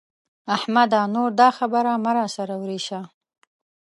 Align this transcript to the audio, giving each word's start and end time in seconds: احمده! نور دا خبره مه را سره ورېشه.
احمده! 0.55 1.01
نور 1.15 1.29
دا 1.39 1.49
خبره 1.57 1.93
مه 2.03 2.11
را 2.17 2.25
سره 2.35 2.55
ورېشه. 2.61 2.99